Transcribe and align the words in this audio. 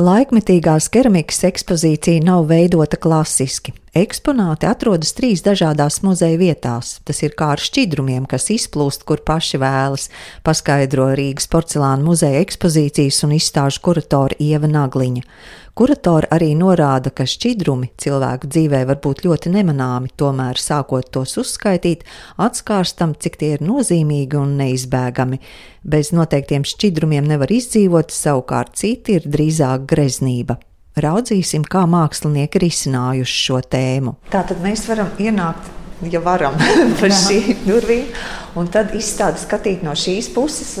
Laikmetīgās 0.00 0.86
keramikas 0.88 1.42
ekspozīcija 1.44 2.22
nav 2.24 2.46
veidota 2.48 2.96
klasiski. 2.96 3.74
Eksponāti 3.92 4.64
atrodas 4.64 5.10
trīs 5.12 5.42
dažādās 5.44 5.98
muzeja 6.00 6.38
vietās. 6.40 6.94
Tas 7.04 7.20
ir 7.20 7.34
kā 7.36 7.50
ar 7.52 7.60
šķidrumiem, 7.60 8.24
kas 8.30 8.48
izplūst, 8.54 9.04
kur 9.04 9.20
paši 9.28 9.60
vēlas, 9.60 10.06
paskaidro 10.46 11.10
Rīgas 11.20 11.50
porcelāna 11.52 12.00
muzeja 12.06 12.40
ekspozīcijas 12.40 13.20
un 13.28 13.36
izstāžu 13.36 13.82
kuratora 13.84 14.40
Ieva 14.40 14.70
Nagliņa. 14.72 15.26
Kuratori 15.80 16.28
arī 16.28 16.50
norāda, 16.60 17.08
ka 17.08 17.24
šķidrumi 17.24 17.86
cilvēku 17.96 18.50
dzīvē 18.52 18.82
var 18.84 18.98
būt 19.00 19.22
ļoti 19.24 19.48
nemanāmi, 19.54 20.10
tomēr 20.20 20.60
sākot 20.60 21.06
tos 21.08 21.38
uzskaitīt, 21.40 22.02
atskārstam, 22.36 23.14
cik 23.16 23.38
tie 23.40 23.54
ir 23.54 23.64
nozīmīgi 23.64 24.36
un 24.36 24.58
neizbēgami. 24.58 25.38
Bez 25.80 26.10
noteiktiem 26.12 26.68
šķidrumiem 26.68 27.24
nevar 27.32 27.48
izdzīvot, 27.56 28.12
savukārt 28.12 28.76
citi 28.76 29.16
ir 29.16 29.24
drīzāk 29.24 29.88
greznība. 29.88 30.58
Raudzīsim, 31.00 31.64
kā 31.64 31.86
mākslinieki 31.88 32.60
ir 32.60 32.68
izcinājuši 32.68 33.40
šo 33.46 33.64
tēmu. 33.72 34.18
Tā 34.36 34.44
tad 34.52 34.60
mēs 34.60 34.84
varam 34.90 35.08
ienākt, 35.16 35.72
ja 36.08 36.20
varam, 36.24 36.54
pa 37.00 37.10
šīm 37.12 37.64
durvīm, 37.66 38.06
un 38.58 38.70
tad 38.72 38.94
izstādi 38.96 39.42
skatīt 39.42 39.84
no 39.86 39.94
šīs 39.98 40.30
puses. 40.34 40.76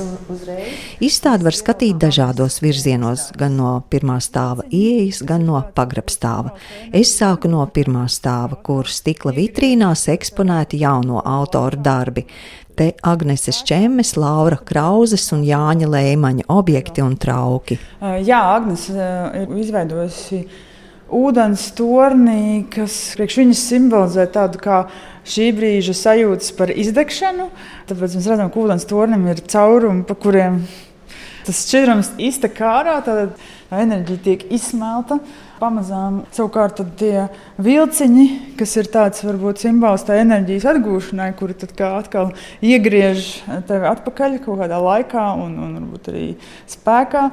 Izstādi 1.02 1.46
var 1.46 1.56
skatīt 1.56 1.98
dažādos 2.00 2.60
virzienos, 2.64 3.28
gan 3.38 3.58
no 3.60 3.74
pirmā 3.92 4.20
stāva 4.24 4.64
ieejas, 4.70 5.22
gan 5.26 5.44
no 5.48 5.60
pagrabstāva. 5.76 6.54
Es 6.92 7.12
sāku 7.18 7.50
no 7.52 7.66
pirmā 7.74 8.06
stāva, 8.10 8.58
kur 8.64 8.88
stikla 8.88 9.34
vitrīnās 9.36 10.08
eksponēti 10.14 10.80
jauno 10.84 11.22
autoru 11.24 11.80
darbi 11.80 12.26
te 12.80 12.92
Agneses 13.02 13.60
Čemmes, 13.68 14.14
Laura 14.16 14.56
Krauzes 14.64 15.26
un 15.36 15.42
Jāņa 15.44 15.88
Lēmaņa 15.90 16.46
objekti 16.48 17.02
un 17.04 17.18
trauki. 17.20 17.76
Jā, 18.00 18.40
Agnes 18.54 18.86
ir 18.88 19.52
izveidojusi 19.60 20.40
ūdens 21.14 21.68
tornī, 21.78 22.66
kas 22.72 22.96
priekš 23.18 23.40
viņas 23.42 23.64
simbolizē 23.72 24.26
tādu 24.32 24.60
kā 24.62 24.82
šī 25.28 25.50
brīža 25.56 25.96
sajūtas 25.98 26.54
par 26.58 26.72
izdegšanu. 26.72 27.50
Tāpēc 27.90 28.16
mēs 28.18 28.30
redzam, 28.30 28.52
ka 28.52 28.62
ūdens 28.62 28.86
tornim 28.90 29.26
ir 29.30 29.42
caurumi, 29.50 30.06
pa 30.06 30.16
kuriem 30.18 30.62
tas 31.46 31.64
šķidrums 31.66 32.12
iztek 32.20 32.60
ārā, 32.62 32.98
tad 33.04 33.38
enerģija 33.74 34.22
tiek 34.24 34.44
izsmelta 34.52 35.18
pamazām. 35.60 36.22
Savukārt 36.34 36.80
tie 37.00 37.26
vilciņi, 37.62 38.26
kas 38.60 38.76
ir 38.80 38.90
tāds 38.92 39.24
varbūt 39.26 39.64
simbols 39.64 40.06
tā 40.08 40.20
enerģijas 40.22 40.68
atgūšanai, 40.74 41.32
kuri 41.38 41.56
tad 41.60 41.74
kā 41.78 41.90
atkal 41.98 42.32
iegriež 42.64 43.32
tevi 43.68 43.90
atpakaļ 43.90 44.38
kaut 44.44 44.62
kādā 44.62 44.80
laikā 44.84 45.26
un, 45.42 45.58
un 45.66 45.74
varbūt 45.80 46.14
arī 46.14 46.28
spēkā. 46.70 47.26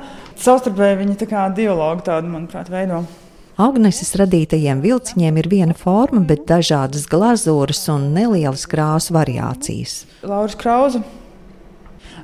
Savstarpēji 0.44 1.00
viņi 1.04 1.22
tā 1.24 1.30
kā 1.30 1.48
dialogu 1.56 2.06
tādu, 2.08 2.34
manuprāt, 2.34 2.72
veido. 2.74 3.06
Agneses 3.58 4.12
radītajiem 4.14 4.84
vilciņiem 4.84 5.38
ir 5.42 5.48
viena 5.50 5.74
forma, 5.74 6.20
bet 6.22 6.44
dažādas 6.46 7.08
glazūras 7.10 7.80
un 7.90 8.12
nelielas 8.14 8.68
krāsu 8.70 9.16
variācijas. 9.16 10.04
Lauris 10.22 10.54
Krausa, 10.60 11.02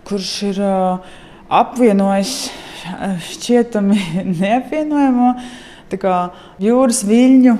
kurš 0.05 0.33
ir 0.51 0.59
uh, 0.61 1.07
apvienojis 1.49 2.35
šķietami 3.31 3.97
neapvienojamo 4.43 5.31
jūras 6.61 7.01
viļņu 7.09 7.57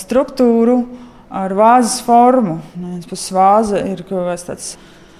struktūru 0.00 0.78
ar 1.28 1.52
vāzes 1.60 2.00
formu. 2.08 2.56
Puses 3.04 3.36
vāze 3.36 3.84
ir 3.84 4.00
tāds 4.08 4.72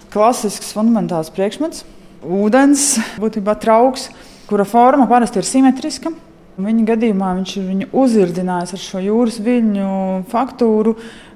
klasisks, 0.09 0.73
fundamentāls 0.73 1.29
priekšmets. 1.37 1.85
Ūdens, 2.25 2.95
būtībā 3.20 3.61
trauks, 3.61 4.09
kura 4.48 4.64
forma 4.64 5.05
parasti 5.05 5.45
ir 5.45 5.53
simetriska. 5.53 6.17
Viņa 6.66 6.86
gadījumā 6.92 7.33
viņš 7.39 7.56
ir 7.56 7.66
viņu 7.69 7.89
uzirdinājis 8.03 8.77
ar 8.77 8.83
šo 8.84 9.03
jūras 9.05 9.41
viļņu 9.44 9.91
faktūru, 10.30 10.94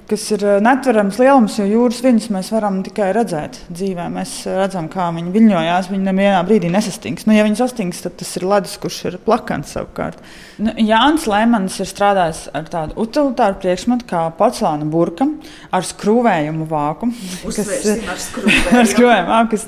kas 0.09 0.23
ir 0.35 0.43
eh, 0.45 0.57
netverams 0.63 1.17
lielums, 1.21 1.57
jo 1.59 1.65
jūras 1.67 2.01
viļņus 2.05 2.27
mēs 2.33 2.49
varam 2.53 2.81
tikai 2.85 3.09
redzēt 3.15 3.59
dzīvē. 3.69 4.07
Mēs 4.13 4.33
redzam, 4.49 4.89
kā 4.91 5.07
viņi 5.15 5.33
viļņojās. 5.33 5.89
Viņi 5.91 6.07
nevienā 6.07 6.41
brīdī 6.47 6.69
nesastings. 6.73 7.25
Nu, 7.29 7.35
ja 7.35 7.45
viņi 7.47 7.59
sastings, 7.59 8.01
tad 8.05 8.17
tas 8.19 8.33
ir 8.37 8.45
ledus, 8.49 8.75
kurš 8.81 8.99
ir 9.09 9.17
plakans 9.25 9.73
savukārt. 9.75 10.21
Nu, 10.61 10.73
Jānis 10.79 11.25
Lemans 11.29 11.79
ir 11.83 11.89
strādājis 11.89 12.45
ar 12.55 12.69
tādu 12.71 12.97
utilitāru 13.03 13.59
priekšmetu 13.63 14.07
kā 14.09 14.21
porcelāna 14.37 14.87
burka 14.89 15.27
ar 15.75 15.87
skrūvējumu 15.87 16.67
vāku. 16.69 17.09
Kas 17.47 17.73
ir 17.89 18.05
ar 18.11 18.87
skrūvējumu 18.93 19.31
vāku? 19.31 19.55
Kas, 19.55 19.67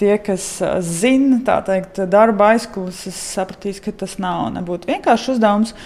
tie, 0.00 0.16
kas 0.24 0.48
eh, 0.64 0.80
zina, 0.84 1.42
tā 1.46 1.60
teikt, 1.68 2.02
darba 2.10 2.54
aizkulisēs, 2.54 3.20
sapratīs, 3.36 3.84
ka 3.84 3.94
tas 4.04 4.18
nav 4.22 4.48
nebūtu 4.56 4.90
vienkāršs 4.94 5.36
uzdevums. 5.36 5.76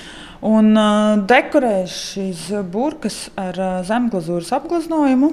Un 0.46 0.70
uh, 0.78 1.18
dekorēju 1.26 1.88
šīs 1.90 2.42
burkas 2.70 3.24
ar 3.38 3.56
uh, 3.58 3.78
zemglazūras 3.86 4.52
apgleznojumu. 4.54 5.32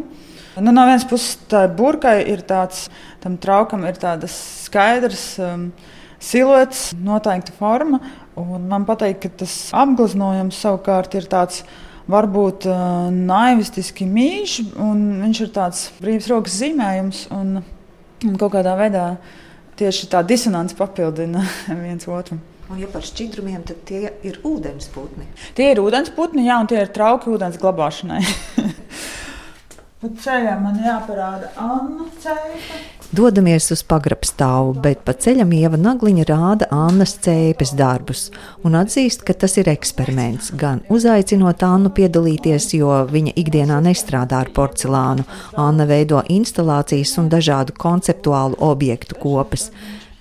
Nu, 0.55 0.71
no 0.71 0.85
vienas 0.87 1.05
puses, 1.05 1.35
tā 1.51 1.65
burkai 1.69 2.23
ir 2.31 2.41
tāds, 2.47 2.87
tam 3.21 3.35
traukam 3.37 3.83
ir 3.85 3.99
tāds 4.01 4.33
skaidrs 4.65 5.25
um, 5.43 5.67
siluets, 6.17 6.93
noteikta 6.97 7.53
forma. 7.59 7.99
Man 8.35 8.87
patīk, 8.87 9.19
ka 9.21 9.33
tas 9.43 9.53
apgleznojums 9.75 10.57
savukārt 10.63 11.13
ir 11.19 11.29
tāds 11.29 11.61
varbūt 12.09 12.65
uh, 12.71 13.11
naivistiski 13.13 14.07
mīļš, 14.09 14.57
un 14.81 15.05
viņš 15.21 15.43
ir 15.45 15.53
tāds 15.53 15.85
brīvs 16.01 16.31
rokas 16.33 16.57
zīmējums. 16.63 17.23
Un, 17.35 17.59
un 18.25 18.41
kaut 18.41 18.55
kādā 18.57 18.73
veidā 18.79 19.05
tieši 19.77 20.09
tā 20.09 20.25
disonance 20.25 20.73
papildina 20.77 21.45
viens 21.85 22.09
otru. 22.09 22.39
Un, 22.65 22.79
ja 22.81 22.89
par 22.89 23.05
šķidrumiem, 23.05 23.61
tad 23.67 23.83
tie 23.85 24.09
ir 24.25 24.39
ūdensputni. 24.45 25.27
Tie 25.57 25.69
ir 25.73 25.81
ūdensputni, 25.83 26.47
jā, 26.47 26.57
un 26.63 26.69
tie 26.71 26.81
ir 26.81 26.89
trauki 26.95 27.29
ūdens 27.33 27.59
glabāšanai. 27.61 28.23
Ceļā 30.05 30.57
man 30.61 30.75
jāparāda 30.83 31.49
Anna 31.57 32.05
cēpa. 32.21 32.81
Dodamies 33.15 33.69
uz 33.71 33.81
pagrabstāvu, 33.85 34.73
bet 34.83 35.03
pa 35.05 35.13
ceļam 35.13 35.51
Ieva 35.55 35.77
Nagliņa 35.79 36.25
rāda 36.27 36.67
Annas 36.73 37.13
cēpes 37.23 37.71
darbus 37.77 38.25
un 38.65 38.75
atzīst, 38.75 39.23
ka 39.25 39.35
tas 39.37 39.55
ir 39.61 39.69
eksperiments. 39.71 40.49
Gan 40.57 40.81
uzaicinot 40.91 41.63
Annu 41.63 41.93
piedalīties, 41.95 42.71
jo 42.75 42.91
viņa 43.11 43.35
ikdienā 43.39 43.77
nestrādā 43.85 44.41
ar 44.43 44.51
porcelānu. 44.55 45.25
Anna 45.55 45.87
veido 45.89 46.23
instalācijas 46.33 47.15
un 47.21 47.29
dažādu 47.31 47.77
konceptuālu 47.77 48.59
objektu 48.67 49.17
kopas. 49.21 49.69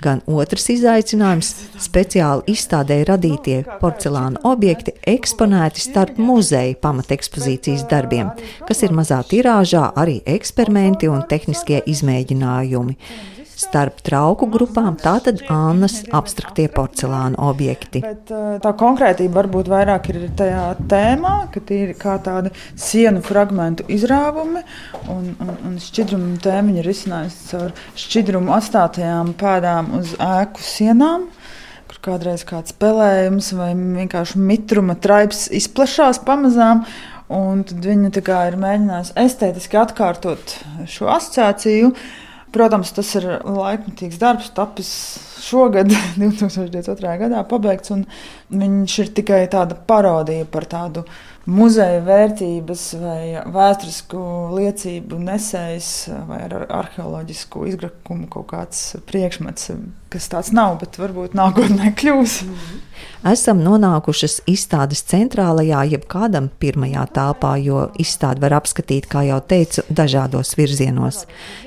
Gan 0.05 0.21
otrs 0.29 0.67
izaicinājums- 0.75 1.51
speciāli 1.87 2.53
izstādē 2.53 2.99
radītie 3.09 3.63
porcelāna 3.81 4.43
objekti 4.51 4.93
eksponēti 5.15 5.81
starp 5.81 6.19
muzeja 6.21 6.75
pamatekspozīcijas 6.85 7.87
darbiem, 7.89 8.33
kas 8.69 8.83
ir 8.83 8.93
mazā 8.93 9.23
tirāžā 9.31 9.87
arī 9.97 10.19
eksperimenti 10.37 11.09
un 11.09 11.25
tehniskie 11.29 11.81
izmēģinājumi. 11.95 12.99
Starp 13.55 14.01
trauku 14.03 14.49
grupām 14.51 14.97
tātad 14.99 15.45
Annas 15.53 16.01
abstraktie 16.15 16.67
porcelāna 16.75 17.39
objekti. 17.39 18.03
Bet, 18.03 18.31
eh, 18.31 18.59
tā 18.65 18.75
konkrētība 18.79 19.43
varbūt 19.43 19.71
vairāk 19.71 20.11
ir 20.11 20.29
tajā 20.37 20.65
tēmā, 20.91 21.35
ka 21.55 21.61
tie 21.61 21.83
ir 21.89 21.95
kā 21.95 22.19
tādi 22.19 22.51
sienu 22.75 23.23
fragmentu 23.23 23.87
izrāvumi, 23.89 24.65
un, 25.09 25.37
un, 25.39 25.57
un 25.71 25.79
šķidrumu 25.79 26.41
tēmiņa 26.43 26.83
ir 26.83 26.91
izcinājusi 26.95 27.49
caur 27.53 27.73
šķidrumu 28.05 28.55
atstātajām 28.59 29.35
pēdām 29.39 29.95
uz 30.01 30.17
ēku 30.19 30.63
sienām 30.63 31.31
kādreiz 32.05 32.45
kāds 32.47 32.75
spēlējums 32.75 33.53
vai 33.57 33.73
vienkārši 33.75 34.41
mitruma 34.41 34.97
traips 35.01 35.47
izplatās 35.55 36.21
pamazām. 36.25 36.85
Un 37.33 37.63
tad 37.65 37.87
viņi 37.89 38.11
ir 38.21 38.57
mēģinājuši 38.61 39.15
estētiski 39.23 39.79
atkārtot 39.81 40.59
šo 40.91 41.09
asociāciju, 41.15 41.95
Protams, 42.55 42.93
tas 42.95 43.09
ir 43.19 43.25
laikmatīgs 43.43 44.21
darbs, 44.21 44.53
tapis 44.55 44.91
šogad, 45.45 45.93
2022. 46.21 47.15
gadā, 47.25 47.45
pabeigts. 47.49 47.93
Viņš 48.55 48.99
ir 49.05 49.15
tikai 49.21 49.45
tāda 49.53 49.77
parodija 49.89 50.49
par 50.51 50.69
tādu 50.71 51.05
muzeja 51.45 52.01
vērtības 52.05 52.85
vai 53.01 53.43
vēsturisku 53.53 54.21
liecību 54.55 55.19
nesējs 55.27 55.91
vai 56.29 56.41
ar 56.47 56.65
arheoloģisku 56.65 57.67
izgrakumu 57.69 58.31
kaut 58.33 58.49
kāds 58.55 58.95
priekšmets, 59.09 59.75
kas 60.13 60.31
tāds 60.33 60.55
nav, 60.57 60.79
bet 60.81 60.97
varbūt 61.01 61.37
nākotnē 61.37 61.93
kļūs. 62.01 62.39
Esam 63.25 63.63
nonākušas 63.65 64.43
izstādes 64.49 65.01
centrālajā, 65.09 65.81
jeb 65.95 66.03
kādam 66.13 66.51
pirmajā 66.61 67.07
telpā, 67.17 67.55
jo 67.57 67.87
izstādi 68.01 68.43
var 68.45 68.59
apskatīt, 68.61 69.09
kā 69.11 69.25
jau 69.25 69.39
teicu, 69.41 69.85
dažādos 69.89 70.53
virzienos. 70.59 71.23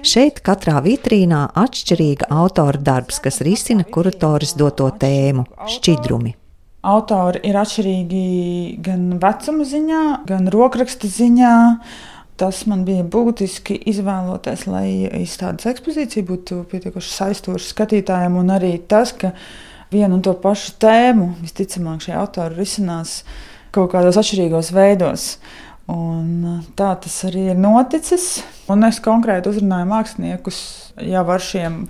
Šeit 0.06 0.44
katrā 0.46 0.78
vitrīnā 0.86 1.48
atšķirīga 1.57 2.30
autora 2.34 2.78
darbs, 2.78 3.18
kas 3.25 3.42
risina 3.42 3.67
kuratoris 3.92 4.56
doto 4.58 4.90
tēmu- 4.90 5.46
šķidrumi. 5.74 6.36
Autori 6.88 7.42
ir 7.44 7.56
atšķirīgi 7.56 8.81
gan 8.81 9.19
vecuma 9.19 9.64
ziņā, 9.64 10.25
gan 10.25 10.48
rokraksta 10.48 11.08
ziņā. 11.08 11.56
Tas 12.38 12.66
man 12.66 12.86
bija 12.86 13.04
būtiski 13.04 13.80
izvēloties, 13.90 14.68
lai 14.68 15.10
izstādes 15.24 15.66
ekspozīcija 15.66 16.24
būtu 16.24 16.66
pietiekoši 16.69 17.10
saistoša 17.10 17.74
skatītājiem, 17.74 18.38
un 18.38 18.48
arī 18.54 18.78
tas, 18.88 19.12
ka 19.12 19.31
vienu 19.92 20.16
un 20.16 20.22
to 20.22 20.34
pašu 20.34 20.78
tēmu. 20.80 21.34
Visticamāk, 21.42 22.06
šie 22.06 22.14
autori 22.14 22.56
risinās 22.56 23.24
kaut 23.72 23.92
kādos 23.92 24.19
atšķirīgos 24.22 24.72
veidos. 24.72 25.38
Un 25.88 26.64
tā 26.75 26.92
tas 27.00 27.16
arī 27.25 27.50
ir 27.54 27.60
noticis. 27.60 28.44
Un 28.69 28.84
es 28.84 29.00
konkrēti 29.00 29.50
uzrunāju 29.50 29.88
māksliniekus 29.88 30.62
jau 31.00 31.24
ar 31.31 31.44
šiem 31.44 31.86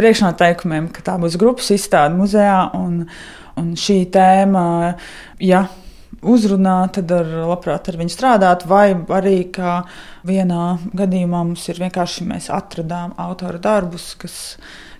priekšnoteikumiem, 0.00 0.88
ka 0.94 1.04
tā 1.06 1.18
būs 1.20 1.38
grupas 1.40 1.70
izstāde 1.74 2.16
muzejā. 2.18 2.72
Un, 2.78 3.04
un 3.60 3.70
šī 3.78 4.02
tēma, 4.14 4.64
ja 5.44 5.66
uzrunā, 6.20 6.76
tad 6.92 7.12
ar, 7.14 7.28
labprāt 7.50 7.88
ar 7.90 7.98
viņu 8.00 8.12
strādāt. 8.12 8.66
Vai 8.68 8.92
arī 9.16 9.36
kā 9.54 9.80
vienā 10.26 10.78
gadījumā 10.96 11.44
mums 11.44 11.66
ir 11.70 11.80
vienkārši 11.80 12.26
mēs 12.28 12.50
atradām 12.54 13.14
autora 13.20 13.60
darbus, 13.62 14.12
kas, 14.20 14.36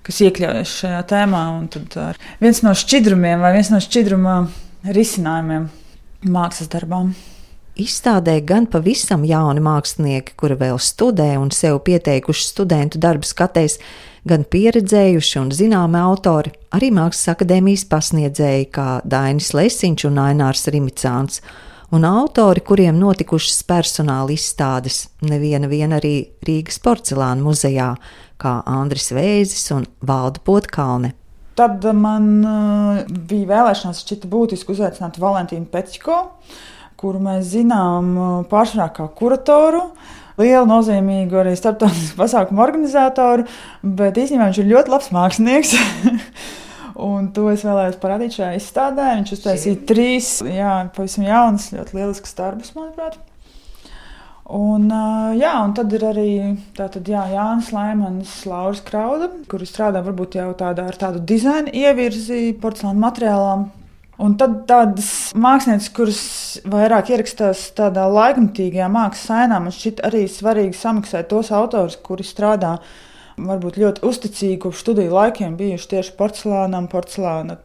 kas 0.06 0.22
iekļaujas 0.28 0.76
šajā 0.84 1.02
tēmā. 1.10 1.44
Tad 1.74 1.98
viens 2.42 2.62
no 2.66 2.76
šķidrumiem 2.76 3.44
vai 3.44 3.54
viens 3.58 3.72
no 3.72 3.82
šķidruma 3.82 4.38
risinājumiem 4.96 5.68
mākslas 6.30 6.72
darbām. 6.72 7.12
Izstādē 7.80 8.34
gan 8.44 8.66
pavisam 8.68 9.22
jauni 9.24 9.62
mākslinieki, 9.64 10.34
kuri 10.36 10.56
vēl 10.60 10.76
studē 10.82 11.30
un 11.40 11.48
sev 11.54 11.78
pieteikuši 11.86 12.42
studentu 12.50 13.00
darbu 13.00 13.24
skatēs, 13.24 13.78
gan 14.28 14.44
pieredzējuši 14.44 15.38
un 15.40 15.52
zināmi 15.54 15.96
autori, 16.02 16.52
arī 16.76 16.90
Mākslas 16.92 17.32
akadēmijas 17.32 17.86
pasniedzēji 17.88 18.66
kā 18.74 18.88
Dainis 19.08 19.54
Lesiņš 19.56 20.06
un 20.10 20.20
Ainārs 20.26 20.66
Rimicāns, 20.74 21.40
un 21.96 22.04
autori, 22.04 22.60
kuriem 22.66 22.98
notikušas 23.00 23.62
personāla 23.70 24.34
izstādes, 24.34 25.06
neviena 25.24 25.70
vien 25.70 25.94
arī 25.96 26.14
Rīgas 26.46 26.82
porcelāna 26.84 27.40
muzejā, 27.46 27.94
kā 28.40 28.58
Andris 28.68 29.08
Vēzis 29.14 29.70
un 29.76 29.86
Valda 30.04 30.42
Potkalne. 30.44 31.14
Tad 31.56 31.84
man 31.96 32.28
uh, 32.44 33.00
bija 33.08 33.48
vēlēšanās 33.54 34.04
šķita 34.04 34.28
būtiski 34.32 34.72
uzaicināt 34.74 35.18
Valentīnu 35.20 35.68
Pečko, 35.72 36.20
kuru 37.00 37.20
mēs 37.24 37.52
zinām 37.54 38.10
uh, 38.14 38.32
pārsvarā 38.50 38.90
kā 38.96 39.08
kuratoru. 39.16 39.86
Lielu 40.40 40.64
nozīmīgu 40.68 41.36
arī 41.42 41.52
starptautisku 41.58 42.16
pasākumu 42.20 42.62
organizatoru, 42.64 43.44
bet 43.82 44.20
īstenībā 44.20 44.48
viņš 44.48 44.60
ir 44.62 44.70
ļoti 44.70 44.94
labs 44.94 45.10
mākslinieks. 45.16 45.74
Un 47.00 47.30
to 47.36 47.46
es 47.52 47.64
vēlējos 47.64 47.98
parādīt 48.00 48.36
šajā 48.36 48.52
izstādē. 48.58 49.08
Viņš 49.18 49.34
uztaisīja 49.36 49.82
trīs, 49.88 50.30
jā, 50.44 50.76
pavisam 50.96 51.26
jaunas, 51.28 51.70
ļoti 51.74 51.96
lieliskas 51.96 52.36
darbus, 52.36 52.72
manuprāt. 52.76 53.18
Un, 54.50 54.88
jā, 55.38 55.52
un 55.62 55.72
tad 55.78 55.92
ir 55.94 56.02
arī 56.08 56.30
tātad, 56.74 57.06
jā, 57.06 57.22
Jānis 57.30 57.68
Laimans, 57.70 58.32
Lauris 58.50 58.80
Krauda, 58.82 59.28
kuri 59.50 59.68
strādā 59.68 60.02
varbūt 60.02 60.40
jau 60.40 60.48
tādā, 60.58 60.88
ar 60.90 60.98
tādu 60.98 61.22
dizaina 61.22 61.70
ievirzi 61.70 62.48
porcelāna 62.58 62.98
materiālām. 63.04 63.68
Un 64.20 64.34
tad 64.36 64.56
tādas 64.68 65.30
mākslinieces, 65.32 65.92
kuras 65.96 66.22
vairāk 66.68 67.08
ierakstās 67.14 67.62
tādā 67.76 68.04
laikmatīgajā 68.12 68.88
mākslas 68.92 69.30
ainā, 69.32 69.60
man 69.64 69.72
šķiet 69.72 70.02
arī 70.04 70.26
svarīgi 70.28 70.76
samaksāt 70.76 71.30
tos 71.30 71.48
autors, 71.56 71.96
kuri 72.04 72.26
strādā 72.28 72.74
varbūt 73.40 73.78
ļoti 73.80 74.04
uzticīgi 74.04 74.58
kopš 74.60 74.82
studiju 74.84 75.14
laikiem 75.14 75.56
bijuši 75.56 75.88
tieši 75.94 76.12
porcelānam, 76.18 76.90
porcelāna 76.92 77.56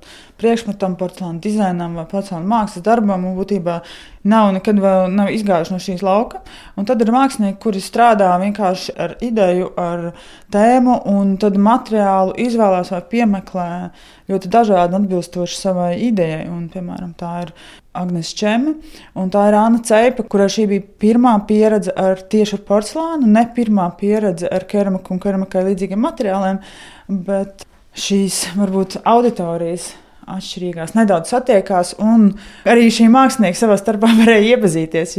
priekšmetam, 0.42 0.98
porcelāna 1.00 1.40
dizainam 1.44 1.96
vai 2.00 2.06
porcelāna 2.10 2.48
mākslas 2.50 2.84
darbam. 2.86 3.24
Būtībā 3.38 3.80
nav 4.28 4.52
nekad 4.56 4.80
vēl 4.82 5.14
nav 5.14 5.32
izgājuši 5.34 5.74
no 5.74 5.80
šīs 5.82 6.04
lauka. 6.06 6.42
Un 6.76 6.88
tad 6.90 7.02
ir 7.04 7.14
mākslinieki, 7.16 7.60
kuri 7.64 7.84
strādā 7.84 8.34
vienkārši 8.42 8.96
ar 9.06 9.16
ideju, 9.24 9.72
ar 9.80 10.10
tēmu, 10.54 11.00
un 11.12 11.36
tad 11.42 11.58
materiālu 11.62 12.36
izvēlās 12.46 12.92
vai 12.94 13.02
piemeklē 13.14 13.70
ļoti 14.32 14.52
dažādi 14.52 15.00
atbilstoši 15.00 15.60
savai 15.60 15.92
idejai. 16.10 16.46
Un, 16.52 16.68
piemēram, 16.74 17.14
tā 17.20 17.34
ir 17.46 17.54
Agnēs 17.96 18.34
Čeme, 18.36 18.76
un 19.16 19.30
tā 19.32 19.46
ir 19.50 19.56
Anna 19.56 19.80
Ceipa, 19.88 20.26
kurai 20.28 20.50
šī 20.52 20.66
bija 20.72 20.88
pirmā 21.00 21.38
pieredze 21.48 21.94
ar 21.96 22.20
tieši 22.20 22.60
ar 22.60 22.66
porcelānu, 22.68 23.30
ne 23.38 23.46
pirmā 23.56 23.88
pieredze 24.00 24.52
ar 24.52 24.68
keramiku 24.68 25.16
un 25.16 25.22
keramikai 25.24 25.64
līdzīgiem 25.70 26.04
materiāliem, 26.04 26.60
bet 27.08 27.64
šīs 27.96 28.42
varbūt 28.60 29.00
auditorijas 29.08 29.94
atšķirīgās, 30.32 30.96
nedaudz 30.98 31.32
satiekās. 31.34 31.94
Arī 32.70 32.88
šī 32.94 33.08
mākslinieki 33.14 33.60
savā 33.60 33.78
starpā 33.80 34.12
varēja 34.22 34.56
iepazīties. 34.56 35.18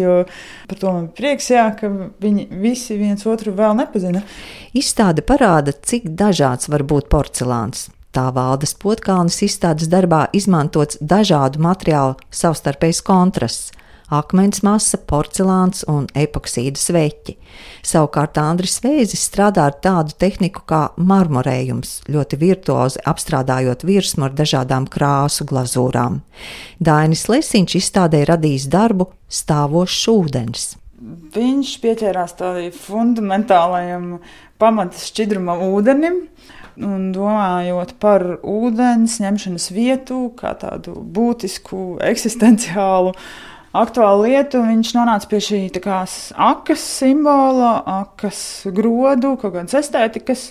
Par 0.71 0.81
to 0.81 0.95
man 0.95 1.09
prieks, 1.17 1.51
jā, 1.55 1.69
ka 1.79 1.91
viņi 2.23 2.49
visi 2.63 2.99
viens 3.01 3.27
otru 3.29 3.55
vēl 3.57 3.77
nepazina. 3.79 4.25
Izstāde 4.77 5.25
parāda, 5.27 5.75
cik 5.75 6.11
dažāds 6.19 6.71
var 6.73 6.87
būt 6.87 7.11
porcelāns. 7.13 7.89
Tā 8.17 8.31
valdes 8.33 8.73
potkalnas 8.81 9.43
izstādes 9.45 9.91
darbā 9.93 10.27
izmantots 10.37 10.97
dažādu 11.05 11.61
materiālu 11.61 12.17
savstarpējs 12.33 13.03
kontrasts 13.05 13.75
akmens 14.13 14.63
masa, 14.67 14.99
porcelāns 14.99 15.85
un 15.91 16.07
epoksīda 16.17 16.79
sveķi. 16.81 17.37
Savukārt 17.87 18.39
Andris 18.41 18.79
Vēzis 18.85 19.27
strādā 19.29 19.67
ar 19.71 19.77
tādu 19.83 20.15
tehniku 20.19 20.63
kā 20.69 20.83
marmorējums, 20.97 22.01
ļoti 22.11 22.39
virtuozi 22.41 23.03
apstrādājot 23.07 23.87
virsmu 23.87 24.29
ar 24.29 24.35
dažādām 24.37 24.89
krāsu 24.91 25.47
glazūrām. 25.49 26.21
Dainis 26.79 27.27
Lesiņš 27.31 27.79
izstādē 27.81 28.25
radījis 28.29 28.69
darbu 28.73 29.11
Stāvošs 29.27 30.03
ūdens. 30.13 30.67
Viņš 31.35 31.73
pieķērās 31.83 32.39
tādam 32.39 32.71
fundamentālajam 32.73 34.07
pamatas 34.61 35.11
šķidrumam 35.11 35.67
ūdenim, 35.67 36.23
un 36.81 37.11
domājot 37.13 37.97
par 38.01 38.25
ūdens 38.41 39.19
ņemšanas 39.21 39.69
vietu, 39.77 40.23
kā 40.39 40.55
tādu 40.61 40.97
būtisku, 41.01 41.99
eksistenciālu 42.05 43.15
aktuālu 43.83 44.27
lietu, 44.27 44.63
viņš 44.65 44.93
nonāca 44.97 45.29
pie 45.31 45.41
šī 45.43 45.61
kā, 45.83 46.03
akas 46.49 46.89
simbola, 46.99 47.77
akas 48.03 48.41
grodu, 48.75 49.37
kaut 49.41 49.55
kādas 49.57 49.77
estētikas. 49.83 50.51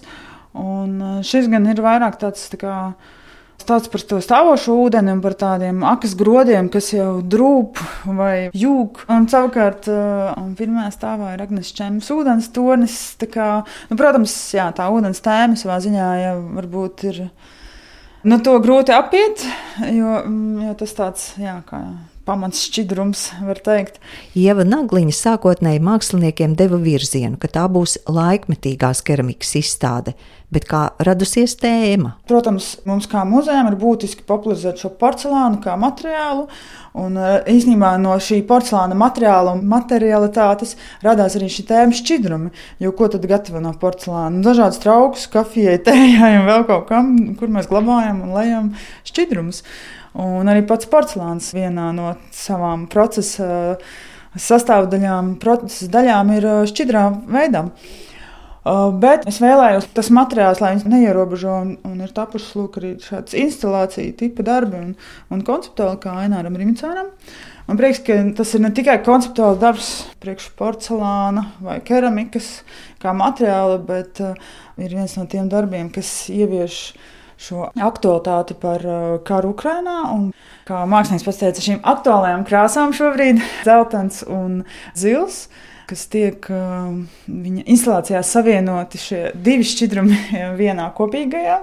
Un 0.56 0.98
eh, 1.02 1.20
šis 1.26 1.50
gan 1.52 1.68
ir 1.68 1.82
vairāk 1.84 2.20
tāds 2.22 2.48
tā 2.52 2.60
kā, 2.62 2.76
stāsts 3.60 3.92
par 3.92 4.04
to 4.08 4.20
stāvošu 4.24 4.76
ūdeni 4.86 5.12
un 5.16 5.24
par 5.24 5.36
tādiem 5.40 5.84
akas 5.88 6.16
grodiem, 6.20 6.70
kas 6.72 6.92
jau 6.94 7.20
drūp 7.20 7.82
vai 8.18 8.50
jūg. 8.56 9.04
Un 9.12 9.28
savukārt, 9.32 9.90
eh, 9.92 10.32
un 10.40 10.56
pirmā 10.60 10.88
stāvā 10.96 11.34
ir 11.36 11.44
Agnēs 11.44 11.74
Čemas 11.76 12.12
ūdens 12.16 12.50
tornis. 12.56 12.98
Kā, 13.26 13.50
nu, 13.92 14.00
protams, 14.00 14.34
jā, 14.56 14.70
tā 14.76 14.88
ūdens 14.94 15.24
tēma 15.26 15.60
savā 15.60 15.82
ziņā 15.84 16.10
jau 16.24 16.40
varbūt 16.56 17.08
ir. 17.12 17.24
Nu, 18.26 18.40
to 18.42 18.56
grūti 18.58 18.90
apiet, 18.90 19.44
jo, 19.94 20.18
mm, 20.24 20.66
jo 20.66 20.76
tas 20.80 20.96
tāds, 20.98 21.32
jā, 21.38 21.60
kā 21.68 21.84
pamats 22.26 22.64
šķidrums, 22.68 23.28
var 23.46 23.60
teikt. 23.66 24.00
Ieva 24.38 24.66
Nagliņa 24.68 25.14
sākotnēji 25.16 25.84
māksliniekiem 25.86 26.56
deva 26.58 26.80
virzienu, 26.82 27.38
ka 27.42 27.50
tā 27.52 27.66
būs 27.72 28.00
laikmetīgās 28.10 29.04
keramikas 29.06 29.54
izstāde, 29.60 30.16
bet 30.54 30.66
kā 30.70 30.88
radusies 31.06 31.56
tēma? 31.60 32.16
Protams, 32.30 32.76
mums 32.88 33.08
kā 33.12 33.24
muzejam 33.28 33.70
ir 33.70 33.78
būtiski 33.82 34.26
popularizēt 34.28 34.82
šo 34.82 34.92
porcelānu 35.00 35.62
kā 35.64 35.76
materiālu, 35.80 36.48
un 36.98 37.20
e, 37.20 37.34
īsnībā 37.56 37.96
no 38.02 38.16
šī 38.22 38.42
porcelāna 38.50 38.98
materiāla 38.98 39.56
un 39.56 39.66
materialitātes 39.70 40.76
radās 41.06 41.38
arī 41.38 41.50
šī 41.52 41.68
tēma 41.72 42.00
šķidrumi, 42.00 42.54
jo 42.84 42.94
ko 42.98 43.10
tad 43.12 43.28
gatavo 43.30 43.62
no 43.64 43.76
porcelāna? 43.82 44.42
Dažādas 44.46 44.82
traukus, 44.84 45.28
kafijai, 45.34 45.78
tējai 45.86 46.34
un 46.40 46.50
vēl 46.50 46.66
kaut 46.72 46.90
kam, 46.90 47.14
kur 47.40 47.54
mēs 47.54 47.70
glabājam 47.72 48.26
un 48.26 48.34
lejam 48.38 48.74
šķidrumus. 49.06 49.64
Un 50.16 50.48
arī 50.48 50.62
pats 50.64 50.88
porcelāns 50.88 51.50
vienā 51.56 51.90
no 51.96 52.14
savām 52.32 52.86
procesa 52.92 53.76
sastāvdaļām, 54.40 55.36
procesa 55.44 55.90
daļām 55.92 56.32
ir 56.38 56.48
uh, 56.48 56.60
šķidrā 56.70 57.06
veidā. 57.32 57.66
Uh, 58.66 58.90
bet 58.98 59.28
es 59.30 59.38
vēlējos, 59.44 59.90
tas 59.94 60.10
materiāls, 60.16 60.62
lai 60.64 60.72
viņš 60.74 60.86
neierobežo, 60.90 61.56
un, 61.66 61.74
un 61.86 62.00
ir 62.02 62.14
tapušas 62.16 62.56
lūk, 62.58 62.80
arī 62.80 62.94
šādas 63.04 63.36
instalācija 63.38 64.16
tipa 64.18 64.46
darbi 64.48 64.80
un, 64.80 64.94
un 65.32 65.44
konceptuāli 65.46 66.00
kā 66.04 66.16
Aināram 66.24 66.56
Rimicānam. 66.58 67.12
Man 67.68 67.80
prieks, 67.80 68.00
ka 68.06 68.18
tas 68.38 68.54
ir 68.56 68.64
ne 68.64 68.72
tikai 68.76 68.98
konceptuāls 69.06 69.60
darbs 69.62 69.90
priekš 70.24 70.48
porcelāna 70.58 71.48
vai 71.66 71.82
keramikas 71.86 72.62
kā 73.04 73.14
materiāla, 73.16 73.82
bet 73.84 74.24
uh, 74.24 74.40
ir 74.80 74.96
viens 74.96 75.20
no 75.20 75.28
tiem 75.30 75.52
darbiem, 75.52 75.92
kas 75.94 76.16
ievieš 76.34 76.80
uh, 76.94 77.12
šo 77.42 77.70
aktualitāti 77.76 78.56
par 78.60 78.84
uh, 78.86 79.04
karu 79.28 79.54
Ukrajinā. 79.54 80.00
Kā 80.68 80.84
mākslinieks 80.90 81.26
pats 81.28 81.42
teica, 81.42 81.64
šīm 81.64 81.82
aktuālajām 81.86 82.46
krāsām 82.48 82.96
šobrīd 82.96 83.40
ir 83.42 83.50
dzeltens 83.64 84.24
un 84.28 84.64
zils. 84.98 85.46
Kas 85.90 86.08
tiek 86.10 86.48
uh, 86.50 86.94
viņa 87.30 87.66
instalācijā 87.70 88.24
savienoti 88.26 89.02
šie 89.02 89.22
divi 89.36 89.68
šķidrumi 89.68 90.22
vienā 90.62 90.90
kopīgajā. 90.98 91.60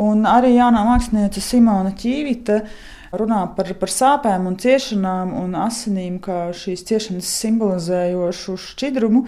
Un 0.00 0.24
arī 0.28 0.54
jaunā 0.54 0.84
mākslinieca 0.86 1.42
Simona 1.42 1.90
Čīvita 1.98 2.60
runā 3.18 3.42
par, 3.56 3.72
par 3.74 3.90
sāpēm 3.90 4.46
un 4.46 4.58
ciešanām 4.60 5.32
un 5.40 5.56
asinīm, 5.58 6.20
kā 6.22 6.52
šīs 6.54 6.86
ciešanas 6.86 7.32
simbolizējošu 7.42 8.54
šķidrumu. 8.70 9.24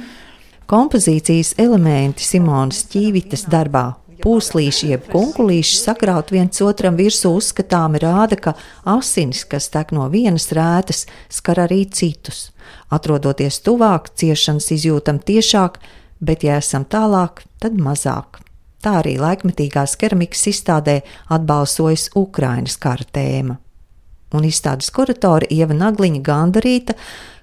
Kompozīcijas 0.71 1.57
elementi 1.61 2.25
Simonas 2.25 2.87
Čīvitas 2.93 3.45
darbā 3.51 3.91
pūslīši 4.23 4.93
jeb 4.93 5.09
kunkulīši 5.13 5.79
sakraut 5.81 6.31
viens 6.35 6.63
otram 6.65 6.97
virsū 6.99 7.33
uzskatāmi 7.39 8.01
rāda, 8.03 8.39
ka 8.39 8.55
asinis, 8.89 9.45
kas 9.49 9.69
tek 9.73 9.93
no 9.97 10.07
vienas 10.13 10.49
rētas, 10.55 11.07
skar 11.33 11.65
arī 11.67 11.85
citus. 11.91 12.51
Atrodoties 12.93 13.61
tuvāk, 13.67 14.13
ciešanas 14.19 14.71
izjūtam 14.77 15.19
tiešāk, 15.19 15.81
bet, 16.23 16.47
ja 16.47 16.61
esam 16.63 16.87
tālāk, 16.87 17.45
tad 17.63 17.79
mazāk. 17.81 18.43
Tā 18.83 18.99
arī 18.99 19.15
laikmetīgās 19.23 19.95
keramikas 19.99 20.47
izstādē 20.51 21.01
atbalsojas 21.31 22.09
Ukrainas 22.19 22.79
kara 22.83 23.07
tēma. 23.15 23.59
Un 24.33 24.47
izstādes 24.49 24.89
kuratore 24.95 25.47
Ieva 25.53 25.77
Nagliņa 25.77 26.23
gandarīta, 26.25 26.97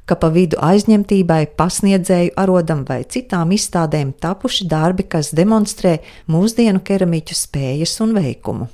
ka 0.10 0.18
pa 0.18 0.32
vidu 0.34 0.58
aizņemtībai, 0.66 1.44
pasniedzēju 1.60 2.34
arodam 2.42 2.82
vai 2.88 3.04
citām 3.06 3.54
izstādēm 3.54 4.16
tapuši 4.18 4.66
darbi, 4.72 5.06
kas 5.06 5.32
demonstrē 5.38 6.00
mūsdienu 6.34 6.82
keramiķu 6.86 7.38
spējas 7.38 8.00
un 8.06 8.18
veikumu. 8.18 8.70